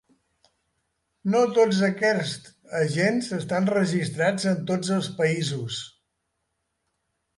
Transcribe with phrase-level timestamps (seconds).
[1.33, 5.79] No tots aquests agents estan registrats en tots els països.